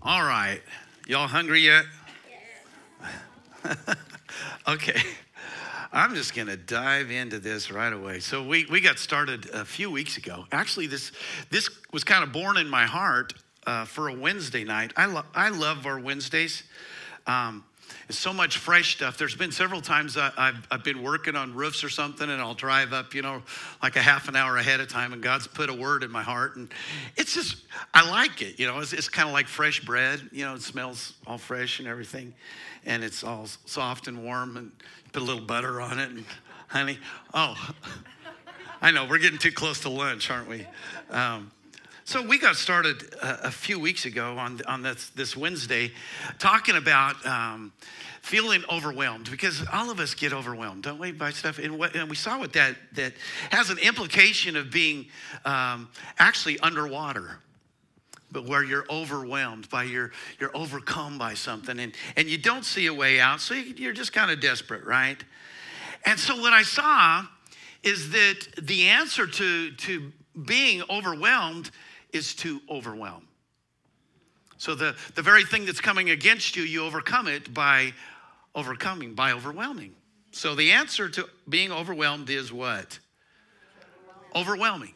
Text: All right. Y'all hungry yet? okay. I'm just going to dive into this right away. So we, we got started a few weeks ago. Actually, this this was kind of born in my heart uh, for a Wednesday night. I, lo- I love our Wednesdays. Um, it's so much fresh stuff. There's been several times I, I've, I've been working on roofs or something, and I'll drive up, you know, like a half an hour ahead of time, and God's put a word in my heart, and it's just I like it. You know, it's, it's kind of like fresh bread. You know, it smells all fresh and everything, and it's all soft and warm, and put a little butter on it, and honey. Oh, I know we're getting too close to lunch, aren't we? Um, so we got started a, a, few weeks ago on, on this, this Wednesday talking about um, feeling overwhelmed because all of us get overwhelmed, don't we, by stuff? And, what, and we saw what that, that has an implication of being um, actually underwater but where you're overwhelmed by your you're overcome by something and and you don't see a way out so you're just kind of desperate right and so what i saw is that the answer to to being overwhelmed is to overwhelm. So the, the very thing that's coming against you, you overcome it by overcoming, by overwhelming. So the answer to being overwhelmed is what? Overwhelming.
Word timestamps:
All 0.00 0.22
right. 0.22 0.60
Y'all 1.08 1.26
hungry 1.26 1.60
yet? 1.60 1.84
okay. 4.68 5.00
I'm 5.92 6.14
just 6.14 6.36
going 6.36 6.46
to 6.46 6.56
dive 6.56 7.10
into 7.10 7.40
this 7.40 7.72
right 7.72 7.92
away. 7.92 8.20
So 8.20 8.46
we, 8.46 8.64
we 8.66 8.80
got 8.80 9.00
started 9.00 9.50
a 9.50 9.64
few 9.64 9.90
weeks 9.90 10.16
ago. 10.16 10.46
Actually, 10.52 10.86
this 10.86 11.10
this 11.50 11.68
was 11.92 12.04
kind 12.04 12.22
of 12.22 12.32
born 12.32 12.58
in 12.58 12.68
my 12.68 12.86
heart 12.86 13.34
uh, 13.66 13.86
for 13.86 14.08
a 14.08 14.14
Wednesday 14.14 14.62
night. 14.62 14.92
I, 14.96 15.06
lo- 15.06 15.24
I 15.34 15.48
love 15.48 15.84
our 15.84 15.98
Wednesdays. 15.98 16.62
Um, 17.26 17.64
it's 18.08 18.18
so 18.18 18.32
much 18.32 18.58
fresh 18.58 18.96
stuff. 18.96 19.18
There's 19.18 19.34
been 19.34 19.52
several 19.52 19.80
times 19.80 20.16
I, 20.16 20.30
I've, 20.36 20.66
I've 20.70 20.84
been 20.84 21.02
working 21.02 21.36
on 21.36 21.54
roofs 21.54 21.84
or 21.84 21.88
something, 21.88 22.28
and 22.28 22.40
I'll 22.40 22.54
drive 22.54 22.92
up, 22.92 23.14
you 23.14 23.22
know, 23.22 23.42
like 23.82 23.96
a 23.96 24.02
half 24.02 24.28
an 24.28 24.36
hour 24.36 24.56
ahead 24.56 24.80
of 24.80 24.88
time, 24.88 25.12
and 25.12 25.22
God's 25.22 25.46
put 25.46 25.68
a 25.70 25.74
word 25.74 26.02
in 26.02 26.10
my 26.10 26.22
heart, 26.22 26.56
and 26.56 26.68
it's 27.16 27.34
just 27.34 27.64
I 27.94 28.08
like 28.08 28.42
it. 28.42 28.58
You 28.58 28.66
know, 28.66 28.78
it's, 28.78 28.92
it's 28.92 29.08
kind 29.08 29.28
of 29.28 29.32
like 29.32 29.46
fresh 29.46 29.84
bread. 29.84 30.20
You 30.32 30.44
know, 30.44 30.54
it 30.54 30.62
smells 30.62 31.14
all 31.26 31.38
fresh 31.38 31.78
and 31.78 31.88
everything, 31.88 32.34
and 32.86 33.04
it's 33.04 33.22
all 33.22 33.46
soft 33.66 34.08
and 34.08 34.24
warm, 34.24 34.56
and 34.56 34.72
put 35.12 35.22
a 35.22 35.24
little 35.24 35.44
butter 35.44 35.80
on 35.80 35.98
it, 35.98 36.10
and 36.10 36.24
honey. 36.68 36.98
Oh, 37.34 37.56
I 38.80 38.90
know 38.90 39.06
we're 39.06 39.18
getting 39.18 39.38
too 39.38 39.52
close 39.52 39.80
to 39.80 39.88
lunch, 39.88 40.30
aren't 40.30 40.48
we? 40.48 40.66
Um, 41.10 41.50
so 42.08 42.22
we 42.22 42.38
got 42.38 42.56
started 42.56 43.02
a, 43.20 43.48
a, 43.48 43.50
few 43.50 43.78
weeks 43.78 44.06
ago 44.06 44.38
on, 44.38 44.62
on 44.66 44.80
this, 44.80 45.10
this 45.10 45.36
Wednesday 45.36 45.92
talking 46.38 46.74
about 46.74 47.14
um, 47.26 47.70
feeling 48.22 48.64
overwhelmed 48.72 49.30
because 49.30 49.62
all 49.70 49.90
of 49.90 50.00
us 50.00 50.14
get 50.14 50.32
overwhelmed, 50.32 50.84
don't 50.84 50.98
we, 50.98 51.12
by 51.12 51.28
stuff? 51.32 51.58
And, 51.58 51.78
what, 51.78 51.94
and 51.94 52.08
we 52.08 52.16
saw 52.16 52.38
what 52.38 52.54
that, 52.54 52.76
that 52.94 53.12
has 53.50 53.68
an 53.68 53.76
implication 53.76 54.56
of 54.56 54.70
being 54.70 55.08
um, 55.44 55.90
actually 56.18 56.58
underwater 56.60 57.40
but 58.32 58.46
where 58.46 58.64
you're 58.64 58.86
overwhelmed 58.88 59.68
by 59.68 59.84
your 59.84 60.10
you're 60.38 60.54
overcome 60.54 61.16
by 61.16 61.32
something 61.32 61.78
and 61.78 61.94
and 62.14 62.28
you 62.28 62.36
don't 62.36 62.66
see 62.66 62.84
a 62.84 62.92
way 62.92 63.18
out 63.18 63.40
so 63.40 63.54
you're 63.54 63.94
just 63.94 64.12
kind 64.12 64.30
of 64.30 64.38
desperate 64.38 64.84
right 64.84 65.24
and 66.04 66.20
so 66.20 66.38
what 66.38 66.52
i 66.52 66.62
saw 66.62 67.24
is 67.82 68.10
that 68.10 68.46
the 68.60 68.86
answer 68.86 69.26
to 69.26 69.70
to 69.76 70.12
being 70.44 70.82
overwhelmed 70.90 71.70
is 72.12 72.34
to 72.36 72.60
overwhelm. 72.70 73.26
So 74.56 74.74
the, 74.74 74.96
the 75.14 75.22
very 75.22 75.44
thing 75.44 75.66
that's 75.66 75.80
coming 75.80 76.10
against 76.10 76.56
you, 76.56 76.64
you 76.64 76.84
overcome 76.84 77.28
it 77.28 77.54
by 77.54 77.92
overcoming, 78.54 79.14
by 79.14 79.32
overwhelming. 79.32 79.94
So 80.32 80.54
the 80.54 80.72
answer 80.72 81.08
to 81.08 81.28
being 81.48 81.72
overwhelmed 81.72 82.28
is 82.28 82.52
what? 82.52 82.98
Overwhelming. 84.34 84.86